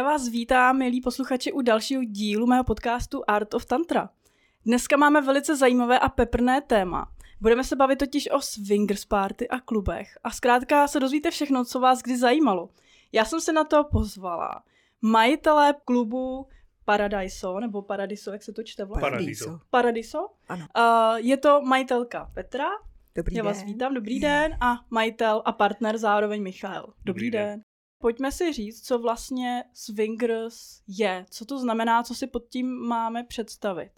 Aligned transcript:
Já 0.00 0.06
vás 0.06 0.28
vítám, 0.28 0.78
milí 0.78 1.00
posluchači, 1.00 1.52
u 1.52 1.62
dalšího 1.62 2.04
dílu 2.04 2.46
mého 2.46 2.64
podcastu 2.64 3.22
Art 3.26 3.54
of 3.54 3.66
Tantra. 3.66 4.10
Dneska 4.66 4.96
máme 4.96 5.20
velice 5.20 5.56
zajímavé 5.56 5.98
a 5.98 6.08
peprné 6.08 6.60
téma. 6.60 7.12
Budeme 7.40 7.64
se 7.64 7.76
bavit 7.76 7.98
totiž 7.98 8.30
o 8.30 8.40
swingers 8.40 9.04
party 9.04 9.48
a 9.48 9.60
klubech 9.60 10.18
a 10.24 10.30
zkrátka 10.30 10.88
se 10.88 11.00
dozvíte 11.00 11.30
všechno, 11.30 11.64
co 11.64 11.80
vás 11.80 12.02
kdy 12.02 12.18
zajímalo. 12.18 12.70
Já 13.12 13.24
jsem 13.24 13.40
se 13.40 13.52
na 13.52 13.64
to 13.64 13.84
pozvala 13.84 14.62
majitelé 15.02 15.74
klubu 15.84 16.46
Paradiso, 16.84 17.60
nebo 17.60 17.82
Paradiso, 17.82 18.32
jak 18.32 18.42
se 18.42 18.52
to 18.52 18.62
čte 18.62 18.84
vlastně? 18.84 19.10
Paradiso. 19.10 19.60
Paradiso? 19.70 20.28
Ano. 20.48 20.66
Uh, 20.76 21.16
je 21.16 21.36
to 21.36 21.60
majitelka 21.62 22.30
Petra, 22.34 22.68
Dobrý 23.16 23.36
já 23.36 23.42
den. 23.42 23.52
vás 23.52 23.62
vítám, 23.62 23.94
dobrý 23.94 24.20
den, 24.20 24.56
a 24.60 24.74
majitel 24.90 25.42
a 25.44 25.52
partner 25.52 25.98
zároveň 25.98 26.42
Michal. 26.42 26.82
Dobrý, 26.82 26.94
Dobrý 27.04 27.30
den. 27.30 27.48
den. 27.48 27.62
Pojďme 28.02 28.32
si 28.32 28.52
říct, 28.52 28.86
co 28.86 28.98
vlastně 28.98 29.64
swingers 29.74 30.80
je, 30.88 31.26
co 31.30 31.44
to 31.44 31.58
znamená, 31.58 32.02
co 32.02 32.14
si 32.14 32.26
pod 32.26 32.48
tím 32.48 32.66
máme 32.66 33.24
představit. 33.24 33.90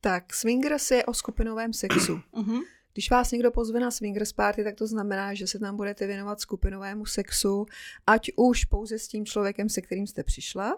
Tak, 0.00 0.34
swingers 0.34 0.90
je 0.90 1.04
o 1.04 1.14
skupinovém 1.14 1.72
sexu. 1.72 2.20
Uh-huh. 2.32 2.62
Když 2.92 3.10
vás 3.10 3.30
někdo 3.30 3.50
pozve 3.50 3.80
na 3.80 3.90
swingers 3.90 4.32
party, 4.32 4.64
tak 4.64 4.74
to 4.74 4.86
znamená, 4.86 5.34
že 5.34 5.46
se 5.46 5.58
tam 5.58 5.76
budete 5.76 6.06
věnovat 6.06 6.40
skupinovému 6.40 7.06
sexu, 7.06 7.66
ať 8.06 8.30
už 8.36 8.64
pouze 8.64 8.98
s 8.98 9.08
tím 9.08 9.26
člověkem, 9.26 9.68
se 9.68 9.80
kterým 9.80 10.06
jste 10.06 10.22
přišla, 10.22 10.76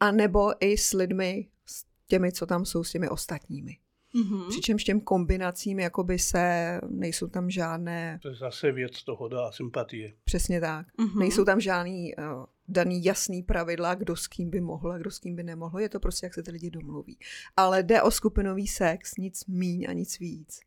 a 0.00 0.12
nebo 0.12 0.64
i 0.64 0.78
s 0.78 0.92
lidmi, 0.92 1.48
s 1.66 1.84
těmi, 2.06 2.32
co 2.32 2.46
tam 2.46 2.64
jsou, 2.64 2.84
s 2.84 2.92
těmi 2.92 3.08
ostatními. 3.08 3.78
Uh-huh. 4.16 4.48
Přičemž 4.48 4.84
těm 4.84 5.00
kombinacím 5.00 5.78
jakoby 5.78 6.18
se, 6.18 6.80
nejsou 6.88 7.26
tam 7.28 7.50
žádné, 7.50 8.18
To 8.22 8.28
je 8.28 8.34
zase 8.34 8.72
věc 8.72 8.92
dohoda 9.06 9.46
a 9.48 9.52
sympatie. 9.52 10.12
přesně 10.24 10.60
tak, 10.60 10.86
Mhm. 10.98 11.18
nejsou 11.18 11.44
tam 11.44 11.60
žádný 11.60 12.14
uh, 12.16 12.24
daný 12.68 13.04
jasný 13.04 13.42
pravidla, 13.42 13.94
kdo 13.94 14.16
s 14.16 14.26
kým 14.26 14.50
by 14.50 14.60
mohl 14.60 14.92
a 14.92 14.98
kdo 14.98 15.10
s 15.10 15.18
kým 15.18 15.36
by 15.36 15.42
nemohl. 15.42 15.80
Je 15.80 15.88
to 15.88 16.00
prostě, 16.00 16.26
jak 16.26 16.34
se 16.34 16.42
ty 16.42 16.50
lidi 16.50 16.70
domluví. 16.70 17.18
Ale 17.56 17.82
jde 17.82 18.02
o 18.02 18.10
skupinový 18.10 18.66
sex, 18.66 19.16
nic 19.16 19.46
míň 19.46 19.86
a 19.88 19.92
nic 19.92 20.18
víc. 20.18 20.60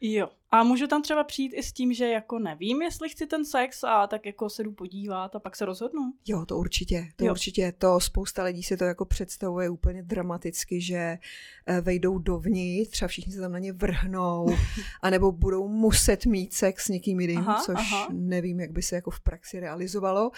Jo. 0.00 0.28
A 0.54 0.62
můžu 0.62 0.86
tam 0.86 1.02
třeba 1.02 1.24
přijít 1.24 1.52
i 1.56 1.62
s 1.62 1.72
tím, 1.72 1.92
že 1.92 2.08
jako 2.08 2.38
nevím, 2.38 2.82
jestli 2.82 3.08
chci 3.08 3.26
ten 3.26 3.44
sex 3.44 3.84
a 3.84 4.06
tak 4.06 4.26
jako 4.26 4.50
se 4.50 4.62
jdu 4.62 4.72
podívat 4.72 5.36
a 5.36 5.38
pak 5.38 5.56
se 5.56 5.64
rozhodnu. 5.64 6.12
Jo, 6.26 6.46
to 6.46 6.58
určitě, 6.58 7.08
to 7.16 7.24
Jo. 7.24 7.30
určitě, 7.32 7.72
to 7.78 8.00
spousta 8.00 8.44
lidí 8.44 8.62
si 8.62 8.76
to 8.76 8.84
jako 8.84 9.04
představuje 9.04 9.68
úplně 9.70 10.02
dramaticky, 10.02 10.80
že 10.80 11.18
eh, 11.66 11.80
vejdou 11.80 12.18
dovnitř 12.18 13.02
a 13.02 13.06
všichni 13.06 13.32
se 13.32 13.40
tam 13.40 13.52
na 13.52 13.58
ně 13.58 13.72
vrhnou, 13.72 14.46
anebo 15.02 15.32
budou 15.32 15.68
muset 15.68 16.26
mít 16.26 16.54
sex 16.54 16.84
s 16.84 16.88
někým 16.88 17.20
jiným, 17.20 17.38
Aha, 17.38 17.62
což 17.64 17.74
aha. 17.78 18.08
nevím, 18.12 18.60
jak 18.60 18.70
by 18.72 18.82
se 18.82 18.94
jako 18.94 19.10
v 19.10 19.20
praxi 19.20 19.60
realizovalo, 19.60 20.30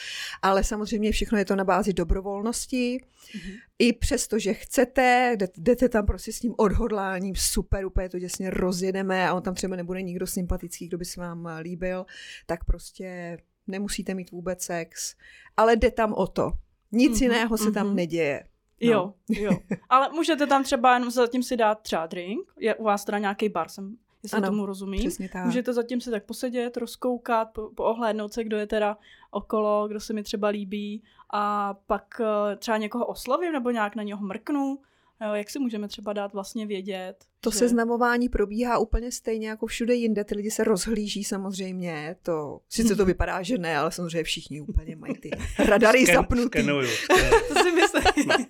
ale 0.42 0.64
samozřejmě 0.64 1.12
všechno 1.12 1.38
je 1.38 1.44
to 1.44 1.56
na 1.56 1.64
bázi 1.64 1.92
dobrovolnosti, 1.92 3.00
Mhm. 3.34 3.52
i 3.78 3.92
přesto, 3.92 4.38
že 4.38 4.54
chcete, 4.54 5.32
jdete, 5.36 5.60
jdete 5.60 5.88
tam 5.88 6.06
prostě 6.06 6.32
s 6.32 6.40
tím 6.40 6.54
odhodláním, 6.56 7.34
super, 7.36 7.86
úplně 7.86 8.08
to 8.08 8.18
děsně 8.18 8.50
rozjedeme 8.50 9.28
a 9.28 9.34
on 9.34 9.42
tam 9.42 9.54
třeba 9.54 9.76
nebude 9.76 10.02
nikdo 10.06 10.26
sympatický, 10.26 10.88
kdo 10.88 10.98
by 10.98 11.04
se 11.04 11.20
vám 11.20 11.46
eh, 11.46 11.60
líbil, 11.60 12.06
tak 12.46 12.64
prostě 12.64 13.38
nemusíte 13.66 14.14
mít 14.14 14.30
vůbec 14.30 14.62
sex, 14.62 15.16
ale 15.56 15.76
jde 15.76 15.90
tam 15.90 16.12
o 16.12 16.26
to. 16.26 16.52
Nic 16.92 17.10
Mhm, 17.10 17.18
mm-hmm, 17.18 17.22
jiného 17.22 17.58
se 17.58 17.72
tam 17.72 17.86
mhm. 17.86 17.96
neděje. 17.96 18.44
No. 18.82 18.90
Jo, 18.90 19.14
jo. 19.28 19.50
Ale 19.88 20.08
můžete 20.12 20.46
tam 20.46 20.64
třeba 20.64 20.94
jenom 20.94 21.10
zatím 21.10 21.42
si 21.42 21.56
dát 21.56 21.80
třeba 21.80 22.06
drink. 22.06 22.52
Je 22.58 22.74
u 22.74 22.84
vás 22.84 23.04
teda 23.04 23.18
nějaký 23.18 23.48
bar, 23.48 23.68
jsem, 23.68 23.96
jestli 24.22 24.36
Ano, 24.38 24.48
tomu 24.48 24.66
rozumím. 24.66 25.00
Přesně 25.00 25.28
tak. 25.28 25.44
Můžete 25.44 25.72
zatím 25.72 26.00
si 26.00 26.10
tak 26.10 26.24
posedět, 26.24 26.76
rozkoukat, 26.76 27.52
po, 27.52 27.70
poohlédnout 27.74 28.32
se, 28.32 28.44
kdo 28.44 28.56
je 28.56 28.66
teda 28.66 28.98
okolo, 29.30 29.88
kdo 29.88 30.00
se 30.00 30.12
mi 30.12 30.22
třeba 30.22 30.48
líbí 30.48 31.02
a 31.32 31.74
pak 31.86 32.20
eh, 32.20 32.56
třeba 32.56 32.76
někoho 32.76 33.06
oslovím 33.06 33.52
nebo 33.52 33.70
nějak 33.70 33.96
na 33.96 34.02
něho 34.02 34.26
mrknu. 34.26 34.78
Jo, 35.24 35.34
jak 35.34 35.50
si 35.50 35.58
můžeme 35.58 35.88
třeba 35.88 36.12
dát 36.12 36.32
vlastně 36.32 36.66
vědět? 36.66 37.14
To 37.40 37.50
že... 37.50 37.58
seznamování 37.58 38.28
probíhá 38.28 38.78
úplně 38.78 39.12
stejně 39.12 39.48
jako 39.48 39.66
všude 39.66 39.94
jinde. 39.94 40.24
Ty 40.24 40.34
lidi 40.34 40.50
se 40.50 40.64
rozhlíží 40.64 41.24
samozřejmě. 41.24 42.16
To, 42.22 42.60
sice 42.68 42.96
to 42.96 43.04
vypadá, 43.04 43.42
že 43.42 43.58
ne, 43.58 43.78
ale 43.78 43.92
samozřejmě 43.92 44.22
všichni 44.22 44.60
úplně 44.60 44.96
mají 44.96 45.14
ty 45.14 45.30
radary 45.58 46.04
Sken- 46.04 46.14
zapnutý. 46.14 46.58
Skenuju. 46.58 46.88
skenuju. 47.04 47.30
To 47.48 47.62
si 47.62 47.70
myslím. 47.72 48.46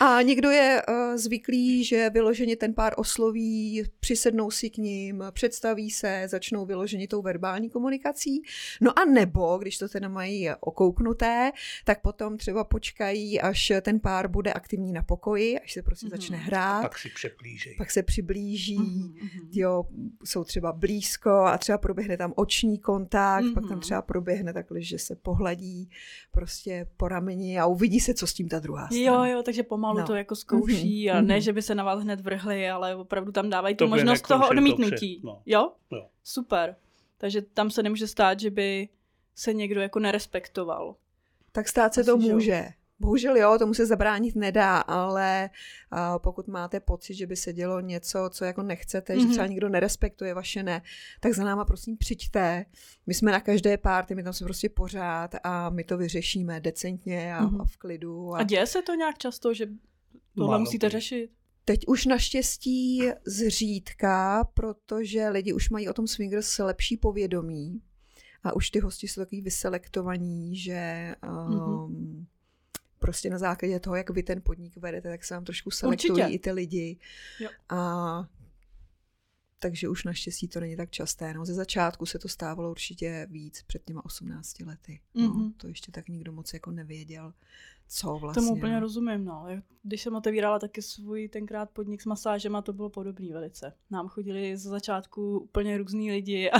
A 0.00 0.22
někdo 0.22 0.50
je 0.50 0.82
uh, 0.88 1.16
zvyklý, 1.16 1.84
že 1.84 2.10
vyloženě 2.10 2.56
ten 2.56 2.74
pár 2.74 2.92
osloví, 2.96 3.82
přisednou 4.00 4.50
si 4.50 4.70
k 4.70 4.76
ním, 4.76 5.24
představí 5.30 5.90
se, 5.90 6.22
začnou 6.30 6.66
vyloženě 6.66 7.08
tou 7.08 7.22
verbální 7.22 7.70
komunikací. 7.70 8.42
No 8.80 8.98
a 8.98 9.04
nebo, 9.04 9.58
když 9.58 9.78
to 9.78 9.88
teda 9.88 10.08
mají 10.08 10.48
okouknuté, 10.60 11.52
tak 11.84 12.00
potom 12.02 12.36
třeba 12.36 12.64
počkají, 12.64 13.40
až 13.40 13.72
ten 13.82 14.00
pár 14.00 14.28
bude 14.28 14.52
aktivní 14.52 14.92
na 14.92 15.02
pokoji, 15.02 15.58
až 15.60 15.72
se 15.72 15.82
prostě 15.82 16.06
Mhm. 16.06 16.10
začne 16.16 16.36
hrát, 16.36 16.82
Pak 16.82 16.98
si 16.98 17.08
přeplížej. 17.08 17.74
pak 17.78 17.90
se 17.90 18.02
přiblíží, 18.02 18.78
Mhm, 18.78 19.14
mhm. 19.22 19.48
jo, 19.52 19.84
jsou 20.24 20.44
třeba 20.44 20.72
blízko 20.72 21.30
a 21.30 21.58
třeba 21.58 21.78
proběhne 21.78 22.16
tam 22.16 22.32
oční 22.36 22.78
kontakt, 22.78 23.44
mm-hmm. 23.44 23.54
pak 23.54 23.62
tam 23.62 23.72
Mhm. 23.72 23.80
třeba 23.80 24.02
proběhne 24.02 24.52
takhle, 24.52 24.82
že 24.82 24.98
se 24.98 25.16
pohladí 25.16 25.90
prostě 26.32 26.86
po 26.96 27.08
rameni 27.08 27.58
a 27.58 27.66
uvidí 27.66 28.00
se, 28.00 28.14
co 28.14 28.26
s 28.26 28.34
tím 28.34 28.48
ta 28.48 28.58
druhá 28.58 28.86
strana. 28.86 29.02
Jo, 29.06 29.24
jo, 29.36 29.42
takže 29.42 29.62
pomalu 29.86 29.98
No. 30.00 30.06
to 30.06 30.14
jako 30.14 30.34
zkouší 30.36 31.06
Mhm, 31.08 31.16
a 31.18 31.20
ne, 31.20 31.34
mhm. 31.34 31.40
že 31.42 31.52
by 31.52 31.62
se 31.62 31.74
na 31.74 31.84
vás 31.84 32.02
hned 32.02 32.20
vrhli, 32.20 32.70
ale 32.70 32.96
opravdu 32.96 33.32
tam 33.32 33.50
dávají 33.50 33.74
tu 33.74 33.84
To 33.84 33.84
by 33.84 33.90
možnost 33.90 34.28
toho 34.28 34.48
odmítnutí. 34.48 35.14
dobře, 35.20 35.26
no. 35.26 35.42
Jo? 35.46 35.72
Jo. 35.90 36.06
Super. 36.24 36.76
Takže 37.18 37.42
tam 37.42 37.70
se 37.70 37.82
nemůže 37.82 38.06
stát, 38.06 38.40
že 38.40 38.50
by 38.50 38.88
se 39.34 39.54
někdo 39.54 39.80
jako 39.80 39.98
nerespektoval. 39.98 40.94
Tak 41.52 41.68
stát 41.68 41.94
se 41.94 42.00
Asi, 42.00 42.10
to 42.10 42.40
že 42.40 42.50
jo. 42.52 42.64
Bohužel 42.98 43.36
jo, 43.36 43.56
tomu 43.58 43.74
se 43.74 43.86
zabránit 43.86 44.36
nedá, 44.36 44.78
ale 44.78 45.50
a 45.90 46.18
pokud 46.18 46.48
máte 46.48 46.80
pocit, 46.80 47.14
že 47.14 47.26
by 47.26 47.36
se 47.36 47.52
dělo 47.52 47.80
něco, 47.80 48.30
co 48.32 48.44
jako 48.44 48.62
nechcete, 48.62 49.12
mm-hmm. 49.12 49.16
Mhm. 49.18 49.26
že 49.26 49.32
třeba 49.32 49.46
někdo 49.46 49.68
nerespektuje 49.68 50.34
vaše 50.34 50.62
ne, 50.62 50.82
tak 51.20 51.32
za 51.32 51.44
náma 51.44 51.64
prosím 51.64 51.96
přijďte. 51.96 52.64
My 53.06 53.14
jsme 53.14 53.32
na 53.32 53.40
každé 53.40 53.76
párty, 53.78 54.14
my 54.14 54.22
tam 54.22 54.32
jsme 54.32 54.44
prostě 54.44 54.68
pořád 54.68 55.34
a 55.44 55.70
my 55.70 55.84
to 55.84 55.98
vyřešíme 55.98 56.60
decentně 56.60 57.34
a, 57.36 57.42
Mhm. 57.42 57.56
mm-hmm. 57.56 57.62
a 57.62 57.64
v 57.64 57.76
klidu. 57.76 58.34
A 58.34 58.42
děje 58.42 58.66
se 58.66 58.82
to 58.82 58.94
nějak 58.94 59.18
často, 59.18 59.54
že 59.54 59.66
tohle 60.34 60.50
Málo 60.50 60.60
musíte 60.60 60.88
řešit? 60.88 61.30
Teď 61.64 61.80
už 61.86 62.06
naštěstí 62.06 63.02
zřídka, 63.26 64.44
protože 64.54 65.28
lidi 65.28 65.52
už 65.52 65.70
mají 65.70 65.88
o 65.88 65.92
tom 65.92 66.06
swingers 66.06 66.58
lepší 66.58 66.96
povědomí 66.96 67.80
a 68.42 68.56
už 68.56 68.70
ty 68.70 68.78
hosti 68.80 69.08
jsou 69.08 69.20
takový 69.20 69.42
vyselektovaní, 69.42 70.56
že 70.56 71.14
um, 71.48 71.86
Mhm. 71.86 71.95
Prostě 72.98 73.30
na 73.30 73.38
základě 73.38 73.80
toho, 73.80 73.96
jak 73.96 74.10
vy 74.10 74.22
ten 74.22 74.42
podnik 74.42 74.76
vedete, 74.76 75.08
tak 75.08 75.24
se 75.24 75.34
vám 75.34 75.44
trošku 75.44 75.70
selektují 75.70 76.10
Určitě. 76.10 76.34
i 76.34 76.38
ty 76.38 76.52
lidi. 76.52 76.98
Jo. 77.40 77.48
A 77.68 78.28
takže 79.58 79.88
už 79.88 80.04
naštěstí 80.04 80.48
to 80.48 80.60
není 80.60 80.76
tak 80.76 80.90
časté. 80.90 81.34
No, 81.34 81.46
ze 81.46 81.54
začátku 81.54 82.06
se 82.06 82.18
to 82.18 82.28
stávalo 82.28 82.70
určitě 82.70 83.26
víc 83.30 83.62
před 83.62 83.84
těma 83.84 84.04
18 84.04 84.60
lety. 84.64 85.00
No, 85.14 85.28
Mhm. 85.28 85.52
To 85.52 85.68
ještě 85.68 85.92
tak 85.92 86.08
nikdo 86.08 86.32
moc 86.32 86.52
jako 86.52 86.70
nevěděl, 86.70 87.32
co 87.88 88.14
vlastně. 88.18 88.40
Tomu 88.42 88.56
úplně 88.56 88.72
no. 88.74 88.80
rozumím, 88.80 89.24
no. 89.24 89.46
Když 89.82 90.02
jsem 90.02 90.14
otevírala 90.16 90.58
taky 90.58 90.82
svůj 90.82 91.28
tenkrát 91.28 91.70
podnik 91.70 92.02
s 92.02 92.06
masážem 92.06 92.56
a 92.56 92.62
to 92.62 92.72
bylo 92.72 92.90
podobný 92.90 93.32
velice. 93.32 93.72
Nám 93.90 94.08
chodili 94.08 94.56
ze 94.56 94.68
začátku 94.70 95.38
úplně 95.38 95.78
různý 95.78 96.10
lidi 96.10 96.50
a, 96.50 96.58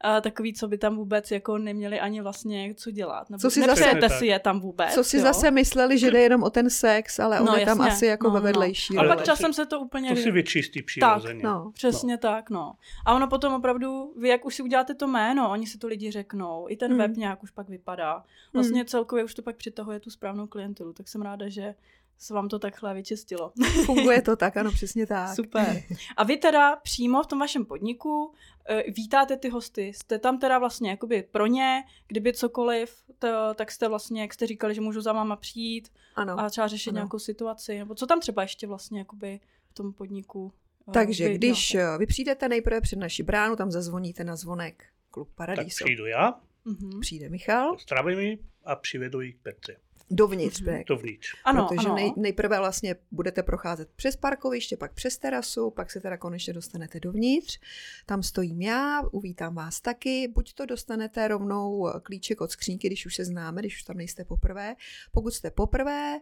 a 0.00 0.20
takový, 0.20 0.54
co 0.54 0.68
by 0.68 0.78
tam 0.78 0.96
vůbec 0.96 1.30
jako 1.30 1.58
neměli 1.58 2.00
ani 2.00 2.20
vlastně 2.20 2.74
co 2.74 2.90
dělat. 2.90 3.30
Nebo 3.30 3.40
Co 3.40 3.50
si 3.50 3.60
zase- 3.62 4.08
si 4.18 4.26
je 4.26 4.38
tam 4.38 4.60
vůbec. 4.60 4.94
Co 4.94 5.04
si 5.04 5.16
jo? 5.16 5.22
zase 5.22 5.50
mysleli, 5.50 5.98
že 5.98 6.10
jde 6.10 6.20
jenom 6.20 6.42
o 6.42 6.50
ten 6.50 6.70
sex, 6.70 7.18
ale 7.20 7.40
on 7.40 7.46
No, 7.46 7.56
je 7.56 7.64
tam 7.66 7.78
jasně. 7.78 7.92
asi 7.92 8.06
jako 8.06 8.26
No, 8.26 8.32
ve 8.34 8.40
no. 8.40 8.44
vedlejší. 8.44 8.96
A 8.96 9.00
Ale 9.00 9.08
pak 9.16 9.24
časem 9.24 9.52
se 9.52 9.66
to 9.66 9.80
úplně... 9.80 10.10
To 10.10 10.16
si 10.16 10.30
vyčistí 10.30 10.82
přirozeně. 10.82 11.42
no. 11.44 11.70
Přesně 11.74 12.18
tak, 12.18 12.50
no. 12.50 12.72
A 13.06 13.14
ono 13.14 13.28
potom 13.28 13.54
opravdu, 13.54 14.12
vy 14.18 14.28
jak 14.28 14.44
už 14.44 14.54
si 14.54 14.62
uděláte 14.62 14.94
to 14.94 15.06
jméno, 15.06 15.50
oni 15.50 15.66
si 15.66 15.78
to 15.78 15.86
lidi 15.86 16.10
řeknou, 16.10 16.66
i 16.68 16.76
ten 16.76 16.92
Mm. 16.92 16.98
web 16.98 17.16
nějak 17.16 17.42
už 17.42 17.50
pak 17.50 17.68
vypadá. 17.68 18.24
Vlastně 18.52 18.84
celkově 18.84 19.24
už 19.24 19.34
to 19.34 19.42
pak 19.42 19.56
přitahuje 19.56 20.00
tu 20.00 20.10
správnou 20.10 20.43
klientelu, 20.48 20.92
tak 20.92 21.08
jsem 21.08 21.22
ráda, 21.22 21.48
že 21.48 21.74
se 22.18 22.34
vám 22.34 22.48
to 22.48 22.58
takhle 22.58 22.94
vyčistilo. 22.94 23.52
Funguje 23.84 24.22
to 24.22 24.36
tak, 24.44 24.56
ano, 24.56 24.72
přesně 24.72 25.06
tak. 25.06 25.34
Super. 25.34 25.82
A 26.16 26.24
vy 26.24 26.36
teda 26.36 26.76
přímo 26.76 27.22
v 27.22 27.26
tom 27.26 27.38
vašem 27.38 27.64
podniku 27.64 28.34
eh, 28.68 28.82
vítáte 28.90 29.36
ty 29.36 29.48
hosty, 29.48 29.92
jste 29.94 30.18
tam 30.18 30.38
teda 30.38 30.58
vlastně 30.58 30.90
jakoby 30.90 31.22
pro 31.30 31.46
ně, 31.46 31.84
kdyby 32.06 32.32
cokoliv, 32.32 32.96
to, 33.18 33.28
tak 33.54 33.70
jste 33.70 33.88
vlastně, 33.88 34.20
jak 34.22 34.34
jste 34.34 34.46
říkali, 34.46 34.74
že 34.74 34.80
můžu 34.80 35.00
za 35.00 35.12
váma 35.12 35.36
přijít 35.36 35.88
Ano. 36.14 36.40
a 36.40 36.50
třeba 36.50 36.68
řešit 36.68 36.90
ano. 36.90 36.96
nějakou 36.96 37.18
situaci, 37.18 37.78
nebo 37.78 37.94
co 37.94 38.06
tam 38.06 38.20
třeba 38.20 38.42
ještě 38.42 38.66
vlastně 38.66 38.98
jakoby 38.98 39.40
v 39.70 39.74
tom 39.74 39.92
podniku 39.92 40.52
eh, 40.88 40.92
Takže 40.92 41.28
vy 41.28 41.34
když 41.34 41.74
eh, 41.74 41.98
vy 41.98 42.06
přijdete 42.06 42.48
nejprve 42.48 42.80
před 42.80 42.98
naši 42.98 43.22
bránu, 43.22 43.56
tam 43.56 43.70
zazvoníte 43.70 44.24
na 44.24 44.36
zvonek 44.36 44.84
Klub 45.10 45.28
Tak 45.28 45.36
Paradiso. 45.36 45.84
přijdu 45.84 46.06
já, 46.06 46.40
Mhm. 46.66 47.00
Přijde 47.00 47.28
Michal. 47.28 47.76
zdravím 47.78 48.18
ji 48.18 48.38
a 48.64 48.76
přivedu 48.76 49.20
ji 49.20 49.32
k 49.32 49.38
Petře. 49.42 49.76
Dovnitř, 50.10 50.62
mm-hmm. 50.62 50.84
Dovnitř. 50.86 51.34
Ano, 51.44 51.66
Protože 51.68 51.86
ano. 51.86 51.94
Nej, 51.94 52.12
nejprve 52.16 52.58
vlastně 52.58 52.96
budete 53.10 53.42
procházet 53.42 53.88
přes 53.96 54.16
parkoviště, 54.16 54.76
pak 54.76 54.92
přes 54.92 55.18
terasu, 55.18 55.70
pak 55.70 55.90
se 55.90 56.00
teda 56.00 56.16
konečně 56.16 56.52
dostanete 56.52 57.00
dovnitř. 57.00 57.60
Tam 58.06 58.22
stojím 58.22 58.62
já, 58.62 59.02
uvítám 59.10 59.54
vás 59.54 59.80
taky. 59.80 60.28
Buď 60.28 60.54
to 60.54 60.66
dostanete 60.66 61.28
rovnou 61.28 61.90
klíček 62.02 62.40
od 62.40 62.50
skřínky, 62.50 62.86
když 62.86 63.06
už 63.06 63.14
se 63.14 63.24
známe, 63.24 63.62
když 63.62 63.76
už 63.76 63.82
tam 63.82 63.96
nejste 63.96 64.24
poprvé. 64.24 64.74
Pokud 65.12 65.34
jste 65.34 65.50
poprvé, 65.50 66.20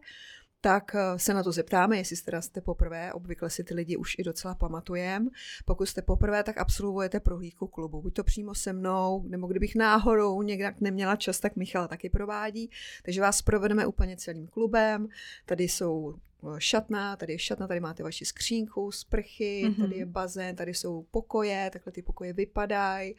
tak 0.65 0.95
eh, 0.95 1.19
se 1.19 1.35
na 1.35 1.43
to 1.43 1.53
zeptáme, 1.53 1.97
jestli 1.97 2.17
jste, 2.17 2.43
jste 2.43 2.61
poprvé, 2.61 3.13
obvykle 3.13 3.51
si 3.51 3.65
ty 3.65 3.75
lidi 3.75 3.97
už 3.97 4.15
i 4.19 4.23
docela 4.23 4.55
pamatujeme. 4.55 5.27
Pokud 5.65 5.87
jste 5.87 6.03
poprvé, 6.03 6.43
tak 6.43 6.59
absolvujete 6.59 7.21
prohlídku 7.21 7.67
klubu, 7.67 8.03
buď 8.03 8.15
to 8.15 8.25
přímo 8.25 8.55
se 8.55 8.73
mnou, 8.73 9.25
nebo 9.29 9.47
kdybych 9.47 9.75
náhodou 9.75 10.43
někde 10.43 10.75
neměla 10.81 11.17
čas, 11.17 11.41
tak 11.41 11.57
Michal 11.57 11.89
taky 11.89 12.11
provádí. 12.11 12.71
Takže 13.03 13.21
vás 13.21 13.43
provedeme 13.43 13.87
úplně 13.87 14.17
celým 14.17 14.47
klubem. 14.47 15.09
Tady 15.47 15.65
jsou 15.65 16.15
eh, 16.15 16.47
šatna, 16.59 17.17
tady 17.17 17.33
je 17.33 17.39
šatna, 17.39 17.67
tady 17.69 17.81
máte 17.81 18.03
vaši 18.03 18.25
skřínku, 18.25 18.93
sprchy, 18.93 19.65
mm-hmm. 19.67 19.81
tady 19.81 19.97
je 19.97 20.07
bazén, 20.07 20.57
tady 20.57 20.75
jsou 20.75 21.07
pokoje, 21.11 21.71
takhle 21.73 21.93
ty 21.93 22.03
pokoje 22.03 22.33
vypadají. 22.33 23.15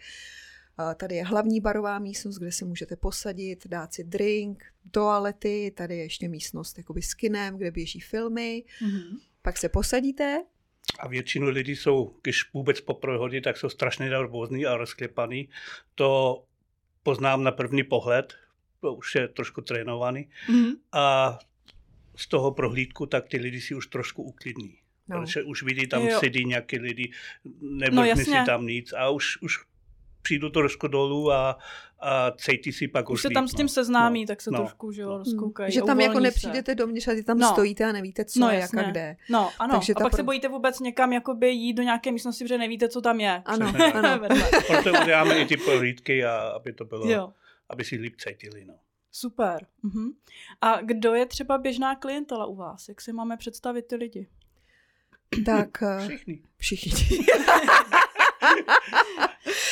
Tady 0.95 1.15
je 1.15 1.23
hlavní 1.23 1.61
barová 1.61 1.99
místnost, 1.99 2.37
kde 2.37 2.51
se 2.51 2.65
můžete 2.65 2.95
posadit, 2.95 3.67
dát 3.67 3.93
si 3.93 4.03
drink, 4.03 4.63
toalety, 4.91 5.73
tady 5.75 5.97
je 5.97 6.03
ještě 6.03 6.27
místnost 6.27 6.77
jakoby 6.77 7.01
s 7.01 7.13
kinem, 7.13 7.57
kde 7.57 7.71
běží 7.71 7.99
filmy. 7.99 8.63
Mm-hmm. 8.81 9.19
Pak 9.41 9.57
se 9.57 9.69
posadíte. 9.69 10.43
A 10.99 11.07
většinu 11.07 11.49
lidí 11.49 11.75
jsou, 11.75 12.15
když 12.23 12.53
vůbec 12.53 12.81
poprvé 12.81 13.17
hodí, 13.17 13.41
tak 13.41 13.57
jsou 13.57 13.69
strašně 13.69 14.09
nervózní 14.09 14.65
a 14.65 14.77
rozklepaný. 14.77 15.49
To 15.95 16.43
poznám 17.03 17.43
na 17.43 17.51
první 17.51 17.83
pohled, 17.83 18.33
to 18.81 18.93
už 18.93 19.15
je 19.15 19.27
trošku 19.27 19.61
trénovaný. 19.61 20.29
Mm-hmm. 20.49 20.73
A 20.91 21.39
z 22.15 22.27
toho 22.27 22.51
prohlídku, 22.51 23.05
tak 23.05 23.27
ty 23.27 23.37
lidi 23.37 23.61
si 23.61 23.75
už 23.75 23.87
trošku 23.87 24.23
uklidní. 24.23 24.77
No. 25.07 25.19
Protože 25.19 25.43
už 25.43 25.63
vidí, 25.63 25.87
tam 25.87 26.07
jo. 26.07 26.19
sedí 26.19 26.45
nějaký 26.45 26.79
lidi, 26.79 27.11
nebo 27.61 27.95
no, 27.95 28.15
si 28.15 28.31
tam 28.45 28.67
nic 28.67 28.93
a 28.93 29.09
už, 29.09 29.41
už 29.41 29.59
přijdu 30.23 30.49
trošku 30.49 30.87
dolů 30.87 31.31
a, 31.31 31.57
a 31.99 32.31
cítí 32.31 32.71
si 32.71 32.87
pak 32.87 33.09
už 33.09 33.21
se 33.21 33.29
tam 33.29 33.47
s 33.47 33.53
tím 33.53 33.65
no. 33.65 33.69
seznámí, 33.69 34.21
no. 34.21 34.27
tak 34.27 34.41
se 34.41 34.51
no. 34.51 34.59
trošku 34.59 34.91
že 34.91 35.01
jo, 35.01 35.17
rozkoukají. 35.17 35.71
Že 35.71 35.81
tam 35.81 35.99
jako 35.99 36.19
nepřijdete 36.19 36.71
se. 36.71 36.75
dovnitř 36.75 37.07
a 37.07 37.11
ty 37.11 37.23
tam 37.23 37.39
no. 37.39 37.49
stojíte 37.49 37.85
a 37.85 37.91
nevíte, 37.91 38.25
co, 38.25 38.39
no, 38.39 38.49
jak 38.49 38.73
a 38.73 38.83
kde. 38.83 39.15
No, 39.29 39.51
ano. 39.59 39.73
Takže 39.73 39.93
a 39.93 39.99
pak 39.99 40.11
pro... 40.11 40.17
se 40.17 40.23
bojíte 40.23 40.47
vůbec 40.47 40.79
někam 40.79 41.13
jakoby 41.13 41.49
jít 41.49 41.73
do 41.73 41.83
nějaké 41.83 42.11
místnosti, 42.11 42.43
protože 42.43 42.57
nevíte, 42.57 42.89
co 42.89 43.01
tam 43.01 43.19
je. 43.19 43.41
Ano, 43.45 43.73
ano. 43.93 44.19
Proto 44.67 44.89
uděláme 45.01 45.39
i 45.39 45.45
ty 45.45 45.57
prohlídky, 45.57 46.25
a 46.25 46.37
aby 46.37 46.73
to 46.73 46.85
bylo, 46.85 47.11
jo. 47.11 47.33
aby 47.69 47.83
si 47.83 47.95
líp 47.95 48.15
cítili. 48.17 48.65
No. 48.65 48.73
Super. 49.11 49.65
Uh-huh. 49.83 50.13
A 50.61 50.81
kdo 50.81 51.13
je 51.13 51.25
třeba 51.25 51.57
běžná 51.57 51.95
klientela 51.95 52.45
u 52.45 52.55
vás? 52.55 52.89
Jak 52.89 53.01
si 53.01 53.13
máme 53.13 53.37
představit 53.37 53.81
ty 53.87 53.95
lidi? 53.95 54.27
Tak 55.45 55.83
eh, 55.83 56.07
všichni. 56.07 56.41
Všichni. 56.57 57.25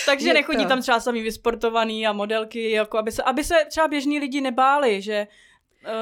Takže 0.05 0.27
je 0.27 0.33
nechodí 0.33 0.63
to. 0.63 0.69
tam 0.69 0.81
třeba 0.81 0.99
sami 0.99 1.21
vysportovaný 1.21 2.07
a 2.07 2.13
modelky, 2.13 2.71
jako 2.71 2.97
aby 2.97 3.11
se, 3.11 3.23
aby 3.23 3.43
se 3.43 3.55
třeba 3.69 3.87
běžní 3.87 4.19
lidi 4.19 4.41
nebáli, 4.41 5.01
že 5.01 5.27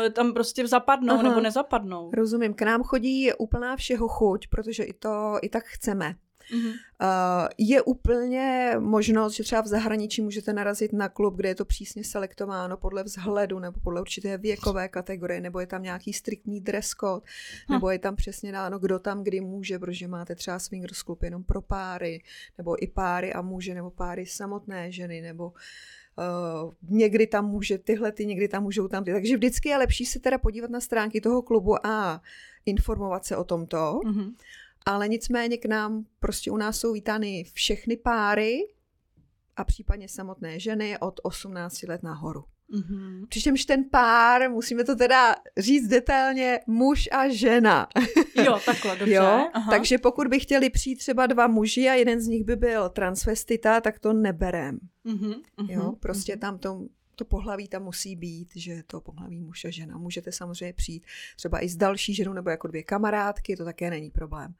uh, 0.05 0.13
tam 0.13 0.33
prostě 0.33 0.67
zapadnou 0.67 1.13
Aha. 1.13 1.23
nebo 1.23 1.39
nezapadnou. 1.39 2.11
Rozumím, 2.13 2.53
k 2.53 2.61
nám 2.61 2.83
chodí 2.83 3.33
úplná 3.33 3.75
všeho 3.75 4.07
chuť, 4.07 4.47
protože 4.47 4.83
i 4.83 4.93
to 4.93 5.39
i 5.41 5.49
tak 5.49 5.63
chceme. 5.65 6.15
Mm-hmm. 6.51 6.73
Uh, 7.01 7.47
je 7.57 7.81
úplně 7.81 8.75
možnost, 8.79 9.33
že 9.33 9.43
třeba 9.43 9.61
v 9.61 9.67
zahraničí 9.67 10.21
můžete 10.21 10.53
narazit 10.53 10.93
na 10.93 11.09
klub, 11.09 11.35
kde 11.35 11.49
je 11.49 11.55
to 11.55 11.65
přísně 11.65 12.03
selektováno 12.03 12.77
podle 12.77 13.03
vzhledu 13.03 13.59
nebo 13.59 13.79
podle 13.79 14.01
určité 14.01 14.37
věkové 14.37 14.87
kategorie, 14.87 15.41
nebo 15.41 15.59
je 15.59 15.67
tam 15.67 15.83
nějaký 15.83 16.13
striktní 16.13 16.61
dress 16.61 16.89
code, 16.89 17.25
hm. 17.69 17.73
nebo 17.73 17.89
je 17.89 17.99
tam 17.99 18.15
přesně 18.15 18.51
dáno, 18.51 18.79
kdo 18.79 18.99
tam 18.99 19.23
kdy 19.23 19.41
může, 19.41 19.79
protože 19.79 20.07
máte 20.07 20.35
třeba 20.35 20.59
swingers 20.59 21.03
klub 21.03 21.23
jenom 21.23 21.43
pro 21.43 21.61
páry, 21.61 22.23
nebo 22.57 22.83
i 22.83 22.87
páry 22.87 23.33
a 23.33 23.41
muže, 23.41 23.73
nebo 23.73 23.91
páry 23.91 24.25
samotné 24.25 24.91
ženy, 24.91 25.21
nebo 25.21 25.53
Uh, 26.63 26.73
někdy 26.81 27.27
tam 27.27 27.45
může 27.45 27.77
tyhle, 27.77 28.11
ty, 28.11 28.25
někdy 28.25 28.47
tam 28.47 28.63
můžou 28.63 28.87
tam 28.87 29.03
ty. 29.03 29.11
Takže 29.11 29.37
vždycky 29.37 29.69
je 29.69 29.77
lepší 29.77 30.05
se 30.05 30.19
teda 30.19 30.37
podívat 30.37 30.69
na 30.69 30.79
stránky 30.79 31.21
toho 31.21 31.41
klubu 31.41 31.85
a 31.85 32.21
informovat 32.65 33.25
se 33.25 33.37
o 33.37 33.43
tomto. 33.43 33.77
Mm-hmm. 33.77 34.33
Ale 34.85 35.07
nicméně 35.07 35.57
k 35.57 35.65
nám, 35.65 36.05
prostě 36.19 36.51
u 36.51 36.57
nás 36.57 36.79
jsou 36.79 36.93
vítány 36.93 37.43
všechny 37.53 37.97
páry 37.97 38.59
a 39.55 39.63
případně 39.63 40.09
samotné 40.09 40.59
ženy 40.59 40.97
od 40.99 41.19
18 41.23 41.83
let 41.83 42.03
nahoru. 42.03 42.43
Mm-hmm. 42.73 43.27
Přičemž 43.27 43.65
ten 43.65 43.83
pár, 43.91 44.49
musíme 44.49 44.83
to 44.83 44.95
teda 44.95 45.35
říct 45.57 45.87
detailně, 45.87 46.59
muž 46.67 47.09
a 47.11 47.29
žena. 47.29 47.87
Jo, 48.45 48.59
takhle, 48.65 48.95
dobře. 48.95 49.13
Jo? 49.13 49.49
Aha. 49.53 49.71
Takže 49.71 49.97
pokud 49.97 50.27
by 50.27 50.39
chtěli 50.39 50.69
přijít 50.69 50.95
třeba 50.95 51.27
dva 51.27 51.47
muži 51.47 51.89
a 51.89 51.93
jeden 51.93 52.19
z 52.19 52.27
nich 52.27 52.43
by 52.43 52.55
byl 52.55 52.89
transvestita, 52.89 53.81
tak 53.81 53.99
to 53.99 54.13
neberem. 54.13 54.79
Mm-hmm. 55.05 55.41
Jo, 55.67 55.93
prostě 55.99 56.35
mm-hmm. 56.35 56.39
tam 56.39 56.57
to 56.57 56.81
to 57.19 57.25
pohlaví 57.25 57.67
tam 57.67 57.83
musí 57.83 58.15
být, 58.15 58.55
že 58.55 58.83
to 58.87 59.01
pohlaví 59.01 59.39
muž 59.39 59.65
a 59.65 59.69
žena. 59.69 59.97
Můžete 59.97 60.31
samozřejmě 60.31 60.73
přijít 60.73 61.05
třeba 61.35 61.63
i 61.63 61.69
s 61.69 61.75
další 61.75 62.13
ženou 62.13 62.33
nebo 62.33 62.49
jako 62.49 62.67
dvě 62.67 62.83
kamarádky, 62.83 63.55
to 63.55 63.65
také 63.65 63.89
není 63.89 64.09
problém. 64.09 64.53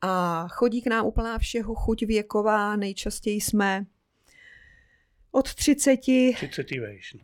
A 0.00 0.44
chodí 0.48 0.82
k 0.82 0.86
nám 0.86 1.06
úplná 1.06 1.38
všeho 1.38 1.74
chuť 1.74 2.02
věková, 2.02 2.76
nejčastěji 2.76 3.40
jsme 3.40 3.86
od 5.30 5.54
30. 5.54 6.00
30 6.34 6.70
vejš, 6.70 7.14
no. 7.14 7.20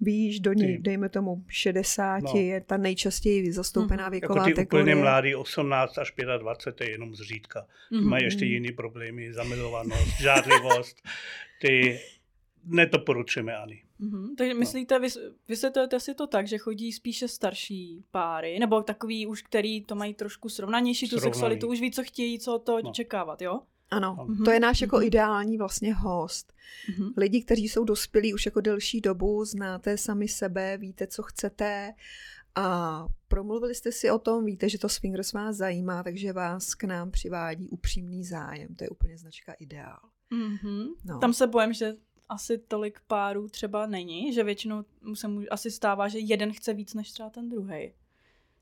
Víš, 0.00 0.40
do 0.40 0.52
ní, 0.52 0.78
dejme 0.78 1.08
tomu 1.08 1.44
60, 1.48 2.22
no. 2.22 2.32
je 2.40 2.60
ta 2.60 2.76
nejčastěji 2.76 3.52
zastoupená 3.52 4.04
mm. 4.04 4.10
věková 4.10 4.48
jako 4.48 4.60
ty 4.60 4.66
úplně 4.66 4.94
mladí, 4.94 5.34
18 5.34 5.98
až 5.98 6.12
25, 6.38 6.76
to 6.76 6.84
je 6.84 6.90
jenom 6.90 7.14
zřídka. 7.14 7.66
Mm. 7.90 8.08
Mají 8.08 8.24
ještě 8.24 8.44
jiné 8.44 8.72
problémy, 8.72 9.32
zamilovanost, 9.32 10.20
žádlivost. 10.20 10.96
Ty 11.60 12.00
nedoporučujeme 12.64 13.56
ani. 13.56 13.85
Mm-hmm. 14.00 14.34
Takže 14.38 14.54
no. 14.54 14.60
myslíte, 14.60 14.98
vy, 14.98 15.08
vysvětlujete 15.48 16.00
si 16.00 16.14
to 16.14 16.26
tak, 16.26 16.46
že 16.46 16.58
chodí 16.58 16.92
spíše 16.92 17.28
starší 17.28 18.04
páry, 18.10 18.58
nebo 18.58 18.82
takový 18.82 19.26
už, 19.26 19.42
který 19.42 19.84
to 19.84 19.94
mají 19.94 20.14
trošku 20.14 20.48
srovnanější, 20.48 21.08
tu 21.08 21.18
sexualitu, 21.18 21.68
už 21.68 21.80
ví, 21.80 21.90
co 21.90 22.02
chtějí, 22.02 22.38
co 22.38 22.58
to 22.58 22.82
no. 22.82 22.92
čekávat, 22.92 23.42
jo? 23.42 23.60
Ano, 23.90 24.16
mm-hmm. 24.20 24.44
to 24.44 24.50
je 24.50 24.60
náš 24.60 24.80
jako 24.80 24.96
mm-hmm. 24.96 25.06
ideální 25.06 25.58
vlastně 25.58 25.94
host. 25.94 26.52
Mm-hmm. 26.90 27.12
Lidi, 27.16 27.42
kteří 27.42 27.68
jsou 27.68 27.84
dospělí 27.84 28.34
už 28.34 28.46
jako 28.46 28.60
delší 28.60 29.00
dobu, 29.00 29.44
znáte 29.44 29.98
sami 29.98 30.28
sebe, 30.28 30.76
víte, 30.76 31.06
co 31.06 31.22
chcete 31.22 31.94
a 32.54 33.06
promluvili 33.28 33.74
jste 33.74 33.92
si 33.92 34.10
o 34.10 34.18
tom, 34.18 34.44
víte, 34.44 34.68
že 34.68 34.78
to 34.78 34.88
swingers 34.88 35.32
vás 35.32 35.56
zajímá, 35.56 36.02
takže 36.02 36.32
vás 36.32 36.74
k 36.74 36.84
nám 36.84 37.10
přivádí 37.10 37.68
upřímný 37.68 38.24
zájem. 38.24 38.74
To 38.74 38.84
je 38.84 38.90
úplně 38.90 39.18
značka 39.18 39.52
ideál. 39.52 39.98
Mm-hmm. 40.32 40.86
No. 41.04 41.18
Tam 41.18 41.32
se 41.32 41.46
bojím, 41.46 41.72
že 41.72 41.94
asi 42.28 42.58
tolik 42.58 43.00
párů 43.06 43.48
třeba 43.48 43.86
není, 43.86 44.32
že 44.32 44.44
většinou 44.44 44.84
se 45.14 45.28
mu 45.28 45.42
asi 45.50 45.70
stává, 45.70 46.08
že 46.08 46.18
jeden 46.18 46.52
chce 46.52 46.74
víc 46.74 46.94
než 46.94 47.12
třeba 47.12 47.30
ten 47.30 47.48
druhý. 47.48 47.92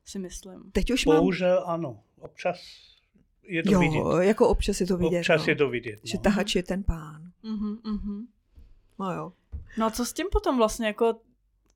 Si 0.05 0.19
myslím. 0.19 0.71
Teď 0.71 0.91
už 0.91 1.05
Bohužel 1.05 1.55
mám... 1.55 1.69
ano. 1.69 2.03
Občas 2.19 2.59
je 3.47 3.63
to 3.63 3.71
jo, 3.71 3.79
vidět. 3.79 4.27
jako 4.27 4.49
občas 4.49 4.81
je 4.81 4.87
to 4.87 4.97
vidět. 4.97 5.19
Občas 5.19 5.41
no. 5.41 5.51
je 5.51 5.55
to 5.55 5.69
vidět. 5.69 5.95
No. 5.95 6.01
Že 6.03 6.17
tahač 6.17 6.55
je 6.55 6.63
ten 6.63 6.83
pán. 6.83 7.31
Uh-huh, 7.43 7.81
uh-huh. 7.81 8.25
No 8.99 9.13
jo. 9.13 9.33
No 9.77 9.85
a 9.85 9.91
co 9.91 10.05
s 10.05 10.13
tím 10.13 10.27
potom 10.31 10.57
vlastně, 10.57 10.87
jako 10.87 11.19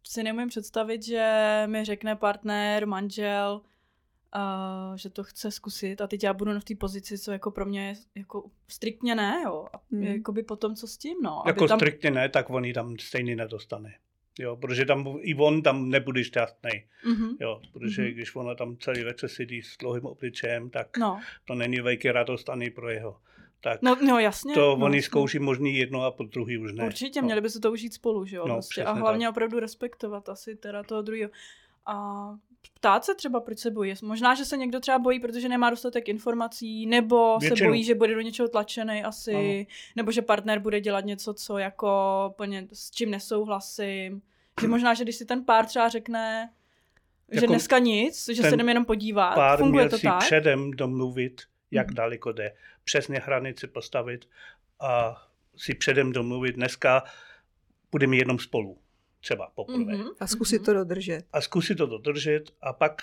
si 0.04 0.24
nemůžu 0.24 0.48
představit, 0.48 1.04
že 1.04 1.64
mi 1.66 1.86
řekne 1.86 2.16
partner, 2.16 2.88
manžel, 2.88 3.62
uh, 4.36 4.96
že 4.96 5.10
to 5.10 5.24
chce 5.24 5.52
zkusit 5.52 6.02
a 6.02 6.08
teď 6.08 6.24
já 6.24 6.34
budu 6.34 6.60
v 6.60 6.64
té 6.64 6.76
pozici, 6.76 7.18
co 7.18 7.32
jako 7.32 7.52
pro 7.52 7.66
mě 7.66 7.88
je 7.88 7.94
jako 8.16 8.52
striktně 8.68 9.16
ne, 9.16 9.42
jo. 9.46 9.68
A 9.74 9.78
hmm. 9.92 10.04
jakoby 10.04 10.44
potom 10.44 10.76
co 10.76 10.88
s 10.88 10.98
tím, 10.98 11.18
no. 11.24 11.44
Jako 11.46 11.68
tam... 11.68 11.80
striktně 11.80 12.12
ne, 12.12 12.30
tak 12.30 12.50
on 12.50 12.66
ji 12.66 12.74
tam 12.74 12.96
stejně 13.00 13.36
nedostane. 13.36 13.94
Jo, 14.40 14.56
protože 14.56 14.86
tam 14.86 15.18
i 15.22 15.36
on 15.36 15.62
tam 15.62 15.90
nebude 15.90 16.24
šťastný. 16.24 16.70
Mm-hmm. 17.06 17.36
Jo, 17.40 17.62
protože 17.74 18.02
mm-hmm. 18.02 18.14
když 18.14 18.36
ona 18.36 18.56
tam 18.56 18.78
celý 18.78 19.04
večer 19.04 19.30
sedí 19.30 19.62
s 19.62 19.78
dlouhým 19.78 20.06
obličejem, 20.06 20.70
tak 20.70 20.98
no. 20.98 21.20
to 21.46 21.56
není 21.56 21.80
velký 21.80 22.12
radost 22.12 22.50
ani 22.50 22.70
pro 22.70 22.90
jeho. 22.90 23.18
Tak 23.62 23.82
no, 23.82 23.98
no 24.06 24.20
jasně. 24.20 24.54
To 24.54 24.76
no, 24.76 24.86
oni 24.86 25.02
zkouší 25.02 25.40
možný 25.40 25.78
jedno 25.78 26.04
a 26.04 26.12
po 26.12 26.24
druhý 26.24 26.58
už 26.58 26.72
ne. 26.74 26.86
Určitě, 26.86 27.22
no. 27.22 27.26
měli 27.26 27.42
by 27.42 27.50
se 27.50 27.60
to 27.60 27.72
užít 27.72 27.94
spolu, 27.94 28.26
že 28.26 28.36
jo? 28.36 28.48
No, 28.48 28.56
prostě. 28.56 28.84
A 28.84 28.92
hlavně 28.92 29.26
tak. 29.26 29.32
opravdu 29.32 29.60
respektovat 29.60 30.30
asi 30.30 30.56
teda 30.56 30.84
toho 30.84 31.02
druhého. 31.02 31.32
A 31.86 31.96
ptát 32.74 33.06
se 33.06 33.16
třeba, 33.16 33.40
proč 33.40 33.60
se 33.60 33.72
bojí. 33.72 33.94
Možná, 34.02 34.36
že 34.36 34.46
se 34.46 34.58
někdo 34.58 34.80
třeba 34.80 35.00
bojí, 35.00 35.20
protože 35.20 35.50
nemá 35.50 35.70
dostatek 35.70 36.10
informací, 36.10 36.86
nebo 36.86 37.38
Většinu. 37.40 37.58
se 37.58 37.66
bojí, 37.66 37.84
že 37.84 37.96
bude 37.96 38.16
do 38.16 38.22
něčeho 38.22 38.50
tlačený 38.50 39.04
asi, 39.04 39.34
ano. 39.34 39.66
nebo 39.96 40.12
že 40.12 40.22
partner 40.22 40.60
bude 40.60 40.82
dělat 40.82 41.06
něco, 41.06 41.34
co 41.34 41.58
jako 41.58 41.90
plně 42.38 42.68
s 42.74 42.92
čím 42.92 43.12
nesouhlasím. 43.12 44.22
Že 44.62 44.68
možná, 44.68 44.94
že 44.94 45.04
když 45.04 45.16
si 45.16 45.26
ten 45.26 45.46
pár 45.46 45.66
třeba 45.66 45.90
řekne, 45.90 46.50
že 47.32 47.38
jako 47.38 47.48
dneska 47.48 47.80
nic, 47.80 48.30
že 48.34 48.44
se 48.44 48.58
jdeme 48.58 48.72
jenom 48.72 48.86
podívat, 48.86 49.36
pár 49.36 49.60
funguje 49.60 49.84
měl 49.84 49.90
to 49.90 49.98
si 49.98 50.04
tak? 50.04 50.20
předem 50.20 50.72
domluvit, 50.72 51.42
jak 51.72 51.88
hmm. 51.88 51.96
daleko 51.96 52.32
jde, 52.32 52.56
přesně 52.84 53.20
hranici 53.20 53.68
postavit 53.68 54.30
a 54.80 55.22
si 55.58 55.76
předem 55.76 56.12
domluvit, 56.12 56.56
dneska 56.56 57.04
budeme 57.92 58.18
jenom 58.18 58.40
spolu. 58.40 58.78
Třeba 59.20 59.52
poprvé. 59.56 59.94
Mm-hmm. 59.94 60.12
A 60.20 60.28
zkusit 60.28 60.62
mm-hmm. 60.62 60.66
to 60.66 60.74
dodržet. 60.74 61.24
A 61.34 61.42
zkusit 61.42 61.76
to 61.76 61.86
dodržet 61.86 62.44
a 62.62 62.74
pak 62.74 63.02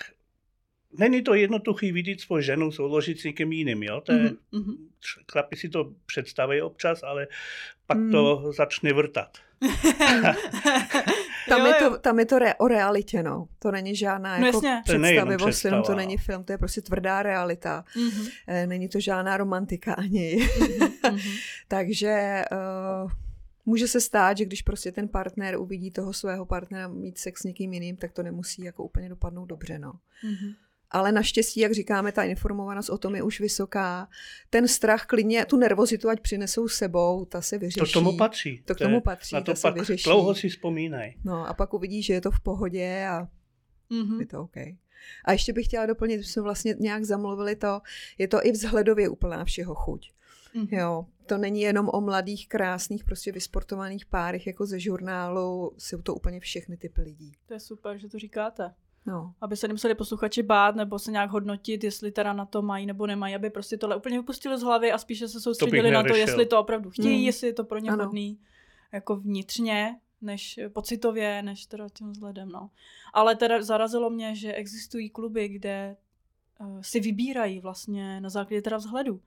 Není 0.93 1.21
to 1.21 1.33
jednoduchý 1.33 1.91
vidět 1.91 2.21
svou 2.21 2.39
ženu 2.39 2.71
souložit 2.71 3.19
s 3.19 3.23
někým 3.23 3.51
jiným, 3.51 3.83
jo? 3.83 4.01
To 4.01 4.11
je, 4.11 4.29
mm-hmm. 4.53 4.77
Chlapi 5.31 5.55
si 5.55 5.69
to 5.69 5.91
představí 6.05 6.61
občas, 6.61 7.03
ale 7.03 7.27
pak 7.87 7.97
mm. 7.97 8.11
to 8.11 8.51
začne 8.57 8.93
vrtat. 8.93 9.37
tam, 11.49 11.59
jo, 11.59 11.65
je 11.65 11.73
to, 11.73 11.97
tam 11.97 12.19
je 12.19 12.25
to 12.25 12.39
re, 12.39 12.55
o 12.55 12.67
realitě, 12.67 13.23
no. 13.23 13.47
To 13.59 13.71
není 13.71 13.95
žádná 13.95 14.37
no, 14.37 14.45
jako 14.45 14.61
představivost, 14.83 15.65
jenom 15.65 15.83
to 15.83 15.95
není 15.95 16.17
film, 16.17 16.43
to 16.43 16.51
je 16.51 16.57
prostě 16.57 16.81
tvrdá 16.81 17.23
realita. 17.23 17.83
Mm-hmm. 17.95 18.67
Není 18.67 18.89
to 18.89 18.99
žádná 18.99 19.37
romantika 19.37 19.93
ani. 19.93 20.37
mm-hmm. 20.37 21.39
Takže 21.67 22.43
uh, 22.51 23.11
může 23.67 23.87
se 23.87 24.01
stát, 24.01 24.37
že 24.37 24.45
když 24.45 24.61
prostě 24.61 24.91
ten 24.91 25.07
partner 25.07 25.57
uvidí 25.57 25.91
toho 25.91 26.13
svého 26.13 26.45
partnera 26.45 26.87
mít 26.87 27.17
sex 27.17 27.41
s 27.41 27.43
někým 27.43 27.73
jiným, 27.73 27.97
tak 27.97 28.11
to 28.11 28.23
nemusí 28.23 28.63
jako 28.63 28.83
úplně 28.83 29.09
dopadnout 29.09 29.45
dobře, 29.45 29.79
no. 29.79 29.91
Mm-hmm. 29.91 30.55
Ale 30.91 31.11
naštěstí, 31.11 31.59
jak 31.59 31.71
říkáme, 31.71 32.11
ta 32.11 32.23
informovanost 32.23 32.89
o 32.89 32.97
tom 32.97 33.15
je 33.15 33.23
už 33.23 33.39
vysoká. 33.39 34.07
Ten 34.49 34.67
strach 34.67 35.05
klidně, 35.05 35.45
tu 35.45 35.57
nervozitu, 35.57 36.09
ať 36.09 36.19
přinesou 36.19 36.67
sebou, 36.67 37.25
ta 37.25 37.41
se 37.41 37.57
vyřeší. 37.57 37.79
To 37.79 37.99
tomu 37.99 38.17
patří. 38.17 38.61
To 38.65 38.75
k 38.75 38.77
tomu 38.77 39.01
patří, 39.01 39.35
na 39.35 39.41
to 39.41 39.53
ta 39.53 39.61
pak 39.61 39.75
se 39.75 39.79
vyřeší. 39.81 40.03
dlouho 40.03 40.35
si 40.35 40.49
vzpomínají. 40.49 41.15
No 41.23 41.47
a 41.47 41.53
pak 41.53 41.73
uvidí, 41.73 42.03
že 42.03 42.13
je 42.13 42.21
to 42.21 42.31
v 42.31 42.39
pohodě 42.39 43.07
a 43.09 43.27
mm-hmm. 43.91 44.19
je 44.19 44.25
to 44.25 44.41
OK. 44.41 44.57
A 45.25 45.31
ještě 45.31 45.53
bych 45.53 45.65
chtěla 45.65 45.85
doplnit, 45.85 46.17
že 46.17 46.29
jsme 46.29 46.41
vlastně 46.41 46.75
nějak 46.79 47.03
zamluvili 47.03 47.55
to, 47.55 47.81
je 48.17 48.27
to 48.27 48.45
i 48.45 48.51
vzhledově 48.51 49.09
úplná 49.09 49.45
všeho 49.45 49.75
chuť. 49.75 50.11
Mm-hmm. 50.55 50.77
Jo, 50.79 51.05
to 51.25 51.37
není 51.37 51.61
jenom 51.61 51.89
o 51.93 52.01
mladých, 52.01 52.47
krásných, 52.47 53.03
prostě 53.03 53.31
vysportovaných 53.31 54.05
párech 54.05 54.47
jako 54.47 54.65
ze 54.65 54.79
žurnálu, 54.79 55.73
jsou 55.77 56.01
to 56.01 56.15
úplně 56.15 56.39
všechny 56.39 56.77
typy 56.77 57.01
lidí. 57.01 57.31
To 57.45 57.53
je 57.53 57.59
super, 57.59 57.97
že 57.97 58.09
to 58.09 58.19
říkáte. 58.19 58.73
No. 59.05 59.33
Aby 59.41 59.57
se 59.57 59.67
nemuseli 59.67 59.95
posluchači 59.95 60.43
bát 60.43 60.75
nebo 60.75 60.99
se 60.99 61.11
nějak 61.11 61.29
hodnotit, 61.29 61.83
jestli 61.83 62.11
teda 62.11 62.33
na 62.33 62.45
to 62.45 62.61
mají 62.61 62.85
nebo 62.85 63.07
nemají, 63.07 63.35
aby 63.35 63.49
prostě 63.49 63.77
tohle 63.77 63.95
úplně 63.95 64.17
vypustili 64.19 64.57
z 64.57 64.61
hlavy 64.61 64.91
a 64.91 64.97
spíše 64.97 65.27
se 65.27 65.41
soustředili 65.41 65.89
to 65.89 65.93
na 65.93 66.03
to, 66.03 66.15
jestli 66.15 66.45
to 66.45 66.59
opravdu 66.59 66.89
chtějí, 66.89 67.19
mm. 67.19 67.25
jestli 67.25 67.47
je 67.47 67.53
to 67.53 67.63
pro 67.63 67.79
ně 67.79 67.89
ano. 67.89 68.03
hodný 68.03 68.39
jako 68.91 69.15
vnitřně, 69.15 69.99
než 70.21 70.59
pocitově, 70.73 71.43
než 71.43 71.65
teda 71.65 71.89
tím 71.89 72.11
vzhledem, 72.11 72.49
no. 72.49 72.69
Ale 73.13 73.35
teda 73.35 73.61
zarazilo 73.61 74.09
mě, 74.09 74.35
že 74.35 74.53
existují 74.53 75.09
kluby, 75.09 75.47
kde 75.47 75.95
uh, 76.59 76.81
si 76.81 76.99
vybírají 76.99 77.59
vlastně 77.59 78.21
na 78.21 78.29
základě 78.29 78.61
teda 78.61 78.77
vzhledu. 78.77 79.21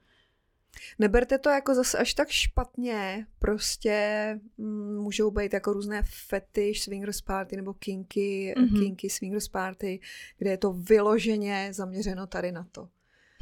Neberte 0.99 1.39
to 1.39 1.51
jako 1.51 1.75
zase 1.75 1.99
až 1.99 2.15
tak 2.15 2.29
špatně, 2.29 3.27
prostě 3.39 4.41
mm, 4.59 4.99
můžou 4.99 5.31
být 5.31 5.53
jako 5.53 5.73
různé 5.73 6.03
fetish, 6.29 6.83
swingers 6.83 7.21
party 7.21 7.57
nebo 7.57 7.75
kinky, 7.75 8.55
mm-hmm. 8.57 8.79
kinky 8.79 9.11
swingers 9.11 9.49
party, 9.49 10.01
kde 10.39 10.51
je 10.51 10.59
to 10.59 10.73
vyloženě 10.73 11.69
zaměřeno 11.73 12.27
tady 12.27 12.53
na 12.53 12.67
to. 12.73 12.89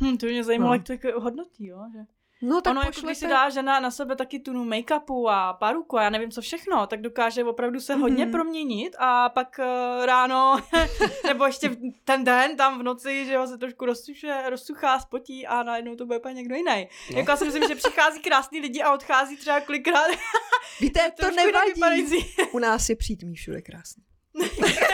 Hm, 0.01 0.17
to 0.17 0.27
mě 0.27 0.45
zajímalo, 0.45 0.71
no. 0.71 0.75
jak 0.75 0.87
to 0.87 0.93
jako 0.93 1.21
hodnotí, 1.21 1.67
jo? 1.67 1.85
Že... 1.93 2.18
No, 2.43 2.61
tak 2.61 2.71
ono, 2.71 2.81
pošlete... 2.81 2.99
jako 2.99 3.07
když 3.07 3.19
si 3.19 3.29
dá 3.29 3.51
žena 3.51 3.81
na 3.81 3.91
sebe 3.91 4.17
taky 4.17 4.39
tunu 4.39 4.65
make-upu 4.65 5.29
a 5.31 5.53
paruku 5.53 5.99
a 5.99 6.03
já 6.03 6.11
nevím 6.11 6.31
co 6.31 6.41
všechno, 6.41 6.87
tak 6.87 7.01
dokáže 7.01 7.45
opravdu 7.45 7.81
se 7.81 7.95
hodně 7.95 8.27
mm-hmm. 8.27 8.31
proměnit 8.31 8.97
a 8.99 9.29
pak 9.29 9.57
uh, 9.59 10.07
ráno, 10.07 10.57
nebo 11.27 11.47
ještě 11.47 11.77
ten 12.05 12.25
den 12.25 12.57
tam 12.57 12.79
v 12.79 12.83
noci, 12.83 13.27
že 13.27 13.39
ho 13.39 13.47
se 13.47 13.59
trošku 13.59 13.85
rozsuše, 13.85 14.43
rozsuchá, 14.49 15.01
spotí 15.01 15.47
a 15.47 15.63
najednou 15.63 15.97
to 15.97 16.07
bude 16.07 16.19
úplně 16.19 16.35
někdo 16.35 16.55
jiný. 16.55 16.89
No. 17.13 17.19
Jako 17.19 17.31
já 17.31 17.37
si 17.37 17.45
myslím, 17.45 17.69
že 17.69 17.75
přichází 17.75 18.21
krásný 18.21 18.61
lidi 18.61 18.83
a 18.83 18.93
odchází 18.93 19.37
třeba 19.37 19.61
kolikrát. 19.61 20.07
Víte, 20.81 21.13
to 21.21 21.31
nevadí. 21.31 22.27
U 22.53 22.59
nás 22.59 22.89
je 22.89 22.97
přítmí 22.97 23.35
všude 23.35 23.63
krásný. 23.63 24.03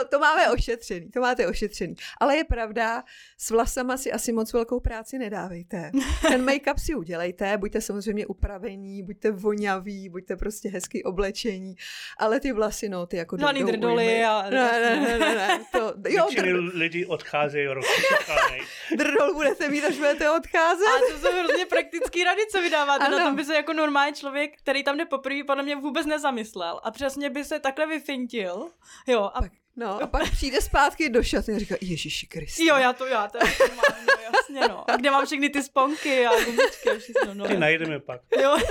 to, 0.00 0.08
to 0.08 0.18
máme 0.18 0.50
ošetřený, 0.50 1.10
to 1.10 1.20
máte 1.20 1.46
ošetřený. 1.46 1.94
Ale 2.20 2.36
je 2.36 2.44
pravda, 2.44 3.04
s 3.38 3.50
vlasama 3.50 3.96
si 3.96 4.12
asi 4.12 4.32
moc 4.32 4.52
velkou 4.52 4.80
práci 4.80 5.18
nedávejte. 5.18 5.90
Ten 6.28 6.44
make-up 6.44 6.78
si 6.78 6.94
udělejte, 6.94 7.58
buďte 7.58 7.80
samozřejmě 7.80 8.26
upravení, 8.26 9.02
buďte 9.02 9.30
voňaví, 9.30 10.08
buďte 10.08 10.36
prostě 10.36 10.68
hezky 10.68 11.04
oblečení, 11.04 11.74
ale 12.18 12.40
ty 12.40 12.52
vlasy, 12.52 12.88
no, 12.88 13.06
ty 13.06 13.16
jako 13.16 13.36
Žádný 13.38 13.64
drdoly 13.64 14.24
a... 14.24 14.50
Ne, 14.50 14.80
ne, 14.80 15.00
ne, 15.00 15.18
ne, 15.18 15.34
ne. 15.34 15.64
To, 15.72 15.94
jo, 16.08 16.26
dr... 16.36 16.44
lidi 16.74 17.06
odcházejí 17.06 17.66
rozcházejí. 17.66 18.62
Drdol 18.96 19.34
budete 19.34 19.68
mít, 19.68 19.84
až 19.84 19.96
budete 19.96 20.30
odcházet. 20.30 20.86
A 20.86 21.12
to 21.12 21.18
jsou 21.18 21.34
hrozně 21.38 21.66
praktický 21.66 22.24
rady, 22.24 22.42
co 22.52 22.62
vydáváte. 22.62 23.06
Ano. 23.06 23.18
Na 23.18 23.24
tom 23.24 23.36
by 23.36 23.44
se 23.44 23.54
jako 23.54 23.72
normální 23.72 24.14
člověk, 24.14 24.58
který 24.58 24.84
tam 24.84 24.96
jde 24.96 25.04
poprvé, 25.04 25.44
podle 25.46 25.62
mě 25.62 25.76
vůbec 25.76 26.06
nezamyslel. 26.06 26.80
A 26.82 26.90
přesně 26.90 27.30
by 27.30 27.44
se 27.44 27.58
takhle 27.60 27.86
vyfintil. 27.86 28.70
Jo, 29.06 29.30
a 29.34 29.40
pak 29.42 29.52
No 29.80 30.02
a 30.02 30.06
pak 30.06 30.30
přijde 30.30 30.60
zpátky 30.60 31.08
do 31.08 31.22
šaty 31.22 31.52
a 31.52 31.58
říká, 31.58 31.74
Ježíši 31.80 32.26
Kriste. 32.26 32.64
Jo, 32.64 32.76
já 32.76 32.92
to 32.92 33.06
já, 33.06 33.28
to 33.28 33.38
mám, 33.38 34.04
no, 34.06 34.12
jasně 34.22 34.60
no. 34.68 34.90
A 34.90 34.96
kde 34.96 35.10
mám 35.10 35.26
všechny 35.26 35.48
ty 35.48 35.62
sponky 35.62 36.26
a 36.26 36.30
gumičky 36.44 36.90
a 36.90 36.98
všechno, 36.98 37.34
no. 37.34 37.46
Ty 37.46 37.58
najdeme 37.58 38.00
pak. 38.00 38.20
Jo. 38.42 38.56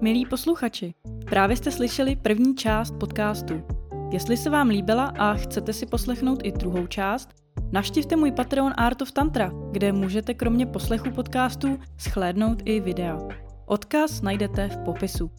Milí 0.00 0.26
posluchači, 0.26 0.94
právě 1.24 1.56
jste 1.56 1.70
slyšeli 1.70 2.16
první 2.16 2.56
část 2.56 2.94
podcastu. 3.00 3.66
Jestli 4.12 4.36
se 4.36 4.50
vám 4.50 4.68
líbila 4.68 5.12
a 5.18 5.34
chcete 5.34 5.72
si 5.72 5.86
poslechnout 5.86 6.40
i 6.44 6.52
druhou 6.52 6.86
část, 6.86 7.28
navštivte 7.72 8.16
můj 8.16 8.32
Patreon 8.32 8.72
Art 8.76 9.02
of 9.02 9.12
Tantra, 9.12 9.50
kde 9.70 9.92
můžete 9.92 10.34
kromě 10.34 10.66
poslechu 10.66 11.10
podcastů 11.10 11.80
schlédnout 11.98 12.62
i 12.64 12.80
videa. 12.80 13.18
Odkaz 13.66 14.22
najdete 14.22 14.68
v 14.68 14.84
popisu. 14.84 15.30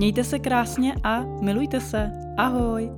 Mějte 0.00 0.24
se 0.24 0.38
krásně 0.38 0.94
a 1.04 1.20
milujte 1.20 1.80
se. 1.80 2.12
Ahoj! 2.36 2.90